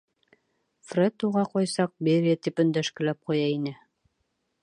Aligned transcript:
Фред 0.91 1.25
уға 1.27 1.43
ҡайсаҡ, 1.51 1.93
Берия 2.09 2.39
тип 2.47 2.63
өндәшкеләп 2.65 3.21
ҡуя 3.31 3.47
ине. 3.59 3.77